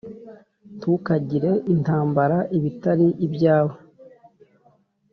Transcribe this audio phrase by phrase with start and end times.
[0.77, 3.75] ntukagire intambara ibitari ibyawe